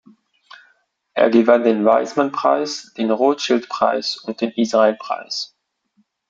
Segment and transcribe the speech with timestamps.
[1.13, 5.55] Er gewann den Weizmann-Preis, den Rothschild-Preis und den Israel-Preis.